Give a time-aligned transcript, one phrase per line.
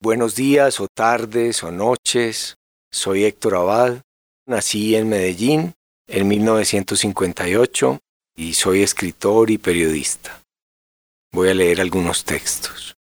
[0.00, 2.54] Buenos días o tardes o noches.
[2.88, 4.02] Soy Héctor Abad.
[4.46, 5.74] Nací en Medellín
[6.06, 7.98] en 1958
[8.36, 10.40] y soy escritor y periodista.
[11.32, 12.97] Voy a leer algunos textos.